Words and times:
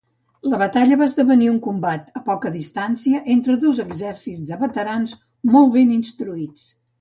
La 0.51 0.59
batalla 0.59 0.95
va 1.01 1.07
esdevenir 1.09 1.49
un 1.51 1.59
combat 1.67 2.07
a 2.19 2.21
poca 2.29 2.51
distància 2.55 3.19
entre 3.35 3.59
dos 3.65 3.83
exèrcits 3.85 4.43
de 4.53 4.59
veterans 4.65 5.15
molt 5.53 5.71
ben 5.77 5.93
instruïts. 6.01 6.67